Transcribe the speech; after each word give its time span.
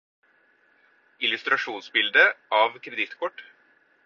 Illustrasjonsbilde 1.19 2.33
av 2.63 2.79
kredittkort. 2.81 3.45